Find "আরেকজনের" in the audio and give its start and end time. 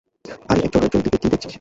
0.79-1.03